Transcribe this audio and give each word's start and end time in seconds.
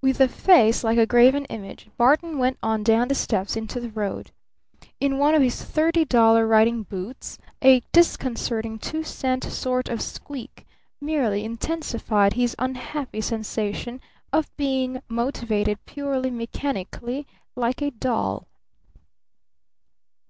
With 0.00 0.22
a 0.22 0.26
face 0.28 0.82
like 0.82 0.96
a 0.96 1.04
graven 1.04 1.44
image 1.50 1.90
Barton 1.98 2.38
went 2.38 2.56
on 2.62 2.82
down 2.82 3.08
the 3.08 3.14
steps 3.14 3.56
into 3.56 3.78
the 3.78 3.90
road. 3.90 4.30
In 5.00 5.18
one 5.18 5.34
of 5.34 5.42
his 5.42 5.62
thirty 5.62 6.06
dollar 6.06 6.46
riding 6.46 6.82
boots 6.84 7.36
a 7.60 7.82
disconcerting 7.92 8.78
two 8.78 9.02
cent 9.02 9.44
sort 9.44 9.90
of 9.90 10.00
squeak 10.00 10.64
merely 10.98 11.44
intensified 11.44 12.32
his 12.32 12.56
unhappy 12.58 13.20
sensation 13.20 14.00
of 14.32 14.48
being 14.56 15.02
motivated 15.10 15.84
purely 15.84 16.30
mechanically 16.30 17.26
like 17.54 17.82
a 17.82 17.90
doll. 17.90 18.48